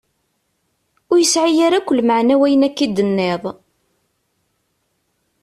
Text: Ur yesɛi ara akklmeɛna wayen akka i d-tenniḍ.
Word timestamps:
Ur 1.11 1.17
yesɛi 1.21 1.59
ara 1.65 1.77
akklmeɛna 1.79 2.35
wayen 2.39 2.67
akka 2.67 2.81
i 2.85 2.87
d-tenniḍ. 2.89 3.43